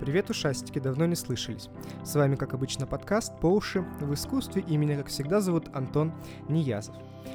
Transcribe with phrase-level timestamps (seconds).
[0.00, 1.68] Привет, ушастики, давно не слышались.
[2.04, 6.14] С вами, как обычно, подкаст «По уши в искусстве», и меня, как всегда, зовут Антон
[6.48, 6.94] Ниязов.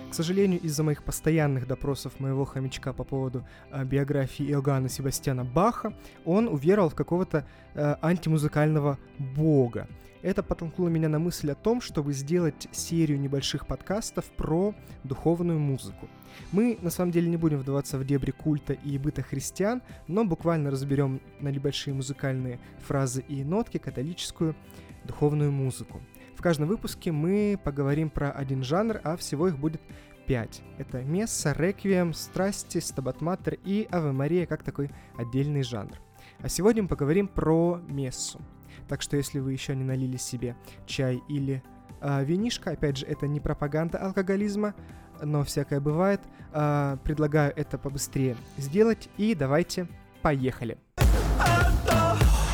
[0.10, 5.94] К сожалению, из-за моих постоянных допросов моего хомячка по поводу э, биографии Иоганна Себастьяна Баха,
[6.26, 7.46] он уверовал в какого-то
[7.76, 9.88] э, антимузыкального бога.
[10.26, 16.10] Это подтолкнуло меня на мысль о том, чтобы сделать серию небольших подкастов про духовную музыку.
[16.52, 20.72] Мы на самом деле не будем вдаваться в дебри культа и быта христиан, но буквально
[20.72, 24.56] разберем на небольшие музыкальные фразы и нотки католическую
[25.04, 26.02] духовную музыку.
[26.36, 29.82] В каждом выпуске мы поговорим про один жанр, а всего их будет
[30.26, 30.64] пять.
[30.80, 36.02] Это месса, реквием, страсти, стабат матер и Аве Мария как такой отдельный жанр.
[36.40, 38.42] А сегодня мы поговорим про мессу.
[38.88, 41.64] Так что если вы еще не налили себе чай или
[42.02, 44.76] э, винишко, опять же, это не пропаганда алкоголизма,
[45.22, 46.22] но всякое бывает.
[46.54, 49.88] Э, предлагаю это побыстрее сделать и давайте
[50.22, 50.78] поехали.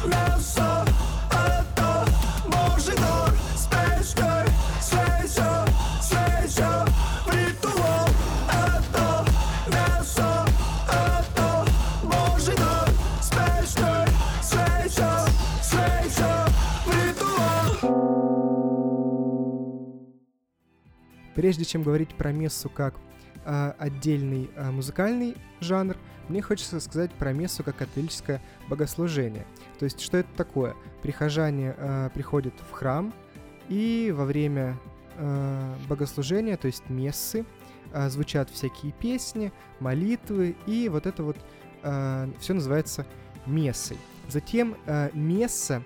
[0.03, 0.80] Это
[21.41, 22.93] Прежде чем говорить про мессу как
[23.45, 25.97] э, отдельный э, музыкальный жанр,
[26.29, 29.47] мне хочется сказать про мессу как католическое богослужение.
[29.79, 30.75] То есть, что это такое?
[31.01, 33.11] Прихожане э, приходят в храм,
[33.69, 34.77] и во время
[35.15, 37.43] э, богослужения, то есть мессы,
[37.91, 41.37] э, звучат всякие песни, молитвы, и вот это вот
[41.81, 43.07] э, все называется
[43.47, 43.97] мессой.
[44.27, 45.81] Затем э, месса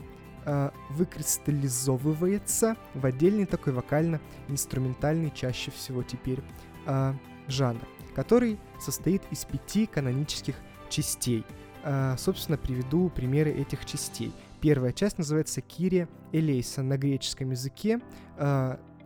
[0.45, 6.39] э, выкристаллизовывается в отдельный такой вокально-инструментальный чаще всего теперь
[6.85, 7.13] э,
[7.47, 7.81] жанр,
[8.15, 10.55] который состоит из пяти канонических
[10.89, 11.43] частей.
[11.83, 14.31] Э, собственно, приведу примеры этих частей.
[14.61, 17.99] Первая часть называется Кирия Элейса на греческом языке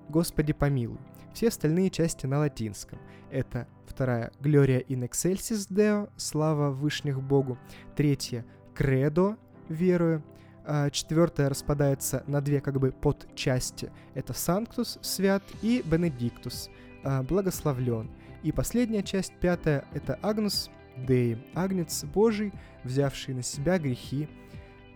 [0.07, 0.99] «Господи помилуй».
[1.33, 2.97] Все остальные части на латинском.
[3.29, 7.57] Это вторая «Gloria in excelsis Deo»— «Слава вышних Богу».
[7.95, 9.37] Третья «Credo»—
[9.69, 10.23] «Верую».
[10.71, 13.91] А, четвертая распадается на две как бы подчасти.
[14.13, 16.69] Это Санктус, свят, и Бенедиктус,
[17.03, 18.11] а, благословлен.
[18.43, 22.53] И последняя часть, пятая, это Агнус Деи, Агнец Божий,
[22.83, 24.29] взявший на себя грехи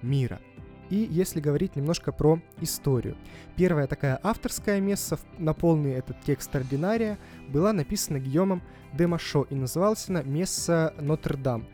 [0.03, 0.39] мира.
[0.91, 3.17] И если говорить немножко про историю.
[3.55, 7.17] Первая такая авторская месса на полный этот текст ординария
[7.49, 8.61] была написана Гийомом
[8.93, 11.65] де Машо и называлась она «Месса Нотр-Дам»,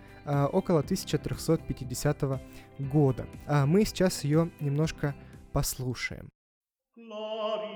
[0.51, 2.41] около 1350
[2.79, 3.25] года.
[3.47, 5.16] А мы сейчас ее немножко
[5.51, 6.29] послушаем.
[6.95, 7.69] Gloria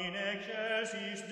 [0.00, 1.22] in excelsis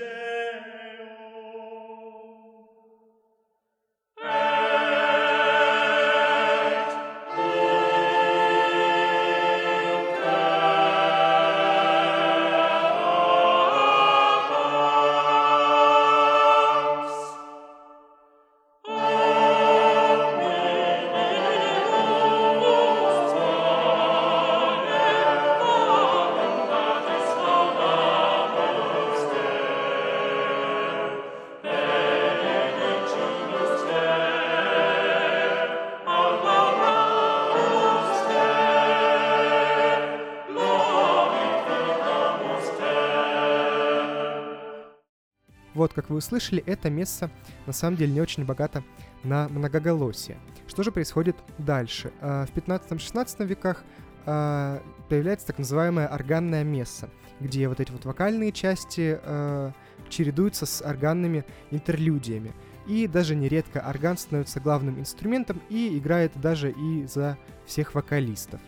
[45.74, 47.30] Вот, как вы услышали, это место
[47.66, 48.84] на самом деле не очень богато
[49.24, 50.38] на многоголосие.
[50.68, 52.12] Что же происходит дальше?
[52.20, 53.84] А, в 15-16 веках
[54.24, 59.72] а, появляется так называемое органное место, где вот эти вот вокальные части а,
[60.08, 62.52] чередуются с органными интерлюдиями.
[62.86, 68.60] И даже нередко орган становится главным инструментом и играет даже и за всех вокалистов.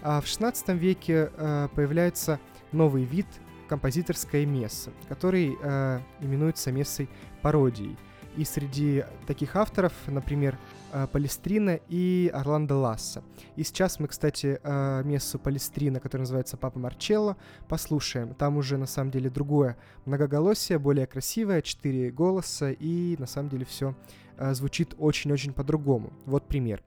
[0.00, 1.28] А в 16 веке
[1.74, 2.38] появляется
[2.70, 3.26] новый вид
[3.68, 7.08] композиторское месса, который э, именуется мессой
[7.42, 7.96] пародией.
[8.36, 10.56] И среди таких авторов, например,
[10.92, 13.24] э, Палестрина и Орландо Ласса.
[13.56, 17.36] И сейчас мы, кстати, э, мессу Палестрина, которая называется Папа Марчелло,
[17.68, 18.34] послушаем.
[18.34, 23.64] Там уже, на самом деле, другое многоголосие, более красивое, четыре голоса, и, на самом деле,
[23.64, 23.96] все
[24.36, 26.12] э, звучит очень-очень по-другому.
[26.24, 26.82] Вот пример.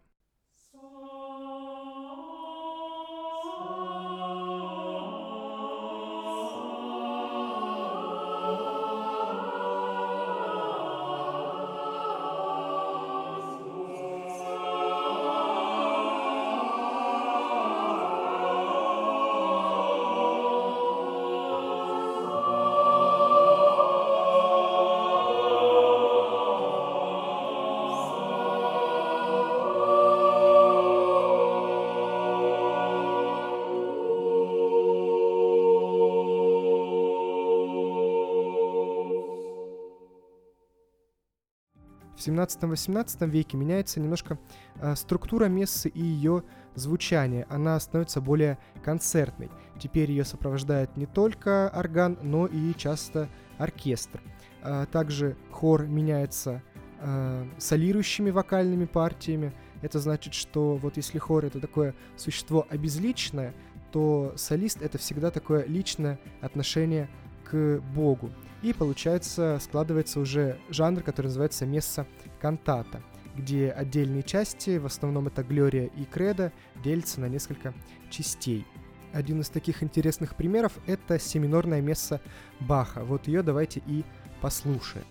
[42.21, 44.37] В 17-18 веке меняется немножко
[44.75, 46.43] э, структура мессы и ее
[46.75, 47.47] звучание.
[47.49, 49.49] Она становится более концертной.
[49.79, 53.27] Теперь ее сопровождает не только орган, но и часто
[53.57, 54.21] оркестр.
[54.61, 56.61] Э, также хор меняется
[56.99, 59.51] э, солирующими вокальными партиями.
[59.81, 63.55] Это значит, что вот если хор это такое существо обезличенное,
[63.91, 67.09] то солист это всегда такое личное отношение
[67.53, 68.31] Богу.
[68.61, 72.05] И получается, складывается уже жанр, который называется месса
[72.39, 73.01] кантата,
[73.35, 76.51] где отдельные части, в основном это Глория и Кредо,
[76.83, 77.73] делятся на несколько
[78.09, 78.65] частей.
[79.13, 82.21] Один из таких интересных примеров— это семинорная месса
[82.59, 83.03] Баха.
[83.03, 84.05] Вот ее давайте и
[84.41, 85.05] послушаем.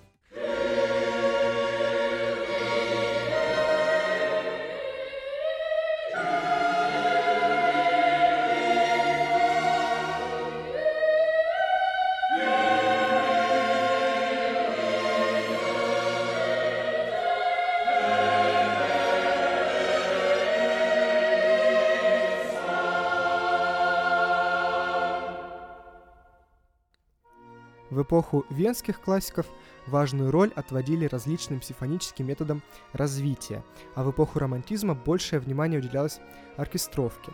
[28.01, 29.45] В эпоху венских классиков
[29.87, 32.63] важную роль отводили различным симфоническим методам
[32.95, 33.63] развития,
[33.95, 36.19] а в эпоху романтизма большее внимание уделялось
[36.57, 37.31] оркестровке.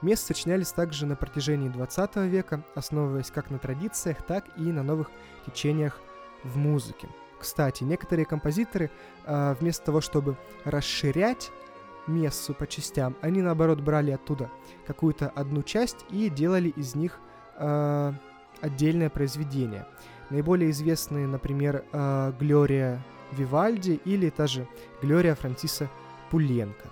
[0.00, 5.10] Мест сочинялись также на протяжении 20 века, основываясь как на традициях, так и на новых
[5.44, 6.00] течениях
[6.42, 7.06] в музыке.
[7.38, 8.90] Кстати, некоторые композиторы
[9.26, 11.50] а, вместо того, чтобы расширять
[12.06, 14.50] мессу по частям, они наоборот брали оттуда
[14.86, 17.20] какую-то одну часть и делали из них
[17.58, 18.14] э,
[18.60, 19.86] отдельное произведение.
[20.30, 23.02] Наиболее известные, например, э, Глория
[23.32, 24.66] Вивальди или та же
[25.02, 25.88] Глория Франсиса
[26.30, 26.88] Пуленко.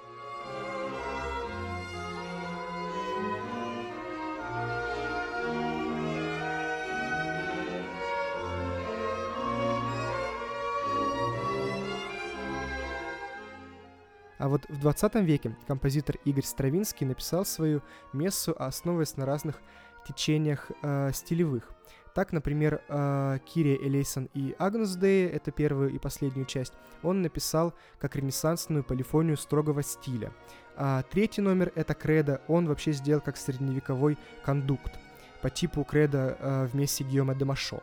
[14.46, 17.82] А вот в 20 веке композитор Игорь Стравинский написал свою
[18.12, 19.60] мессу, основываясь на разных
[20.06, 21.73] течениях э, стилевых.
[22.14, 26.73] Так, например, э, Кири Элейсон и Агнус Дей, это первую и последнюю часть,
[27.03, 30.32] он написал как ренессансную полифонию строгого стиля.
[30.76, 34.99] А третий номер— это Кредо, он вообще сделал как средневековой кондукт
[35.43, 37.82] по типу Кредо э, вместе Гиома де Машо.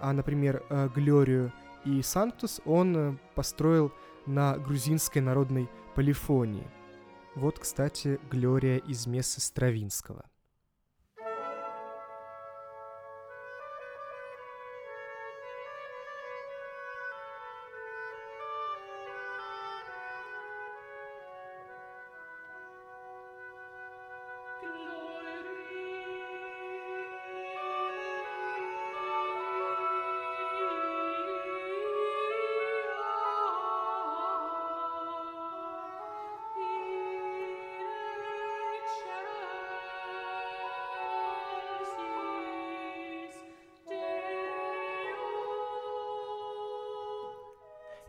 [0.00, 1.52] А, например, э, Глорию
[1.84, 3.92] и Сантус он э, построил
[4.26, 6.66] на грузинской народной полифонии.
[7.34, 10.24] Вот, кстати, Глория из Мессы Стравинского.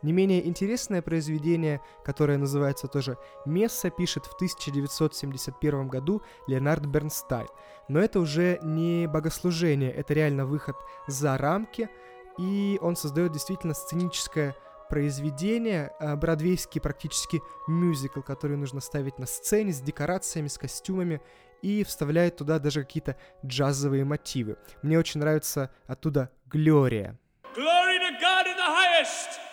[0.04, 7.48] Не менее интересное произведение, которое называется тоже «Месса», пишет в 1971 году Леонард Бернстайн.
[7.88, 10.76] Но это уже не богослужение, это реально выход
[11.08, 11.90] за рамки,
[12.38, 14.56] и он создает действительно сценическое
[14.90, 21.22] произведение, а, бродвейский практически мюзикл, который нужно ставить на сцене с декорациями, с костюмами,
[21.62, 24.58] и вставляет туда даже какие-то джазовые мотивы.
[24.82, 27.18] Мне очень нравится оттуда «Глория».
[27.56, 29.53] Glory to God in the highest!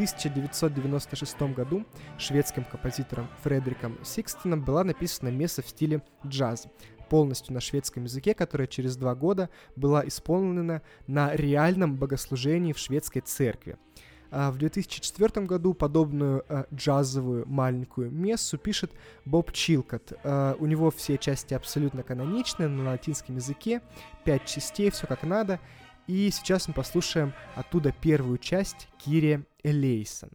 [0.00, 1.84] 1996 году
[2.16, 6.68] шведским композитором Фредериком Сикстеном была написана месса в стиле джаз,
[7.10, 13.20] полностью на шведском языке, которая через два года была исполнена на реальном богослужении в шведской
[13.20, 13.76] церкви.
[14.30, 18.92] А в 2004 году подобную э, джазовую маленькую мессу пишет
[19.26, 20.14] Боб Чилкот.
[20.22, 23.82] Э, у него все части абсолютно каноничные, на латинском языке,
[24.24, 25.60] пять частей, все как надо.
[26.10, 30.30] И сейчас мы послушаем оттуда первую часть Кири Элейсон.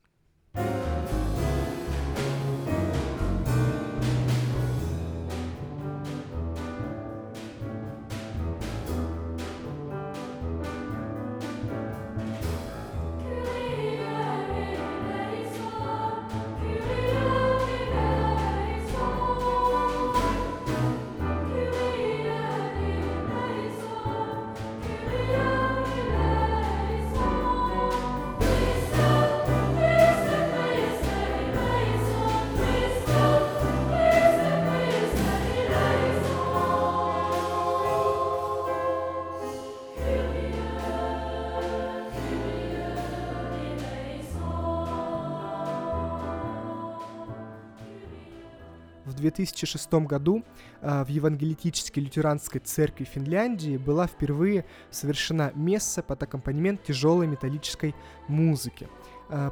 [49.15, 50.43] 2006 году
[50.81, 57.95] в Евангелитической лютеранской церкви Финляндии была впервые совершена месса под аккомпанемент тяжелой металлической
[58.27, 58.88] музыки.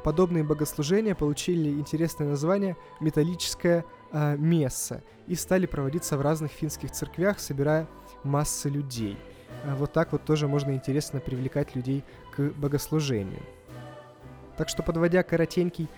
[0.04, 7.88] Подобные богослужения получили интересное название «металлическая месса» и стали проводиться в разных финских церквях, собирая
[8.22, 9.16] массы людей.
[9.76, 12.04] Вот так вот тоже можно интересно привлекать людей
[12.36, 13.42] к богослужению.
[14.56, 15.88] Так что, подводя коротенький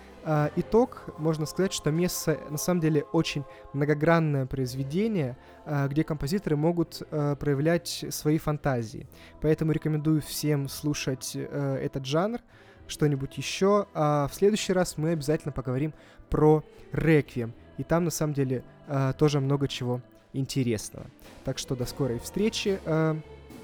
[0.55, 3.43] итог, можно сказать, что Месса на самом деле очень
[3.73, 9.07] многогранное произведение, э, где композиторы могут э, проявлять свои фантазии.
[9.41, 12.39] Поэтому рекомендую всем слушать э, этот жанр,
[12.87, 13.87] что-нибудь еще.
[13.93, 15.93] А в следующий раз мы обязательно поговорим
[16.29, 17.53] про реквием.
[17.77, 20.01] И там на самом деле э, тоже много чего
[20.33, 21.05] интересного.
[21.45, 22.79] Так что до скорой встречи.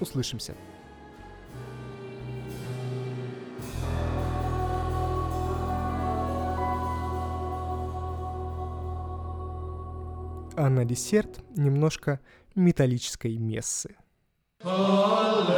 [0.00, 0.54] Услышимся.
[10.56, 12.20] А на десерт немножко
[12.54, 13.96] металлической мессы.
[14.62, 15.54] Аллилуйя.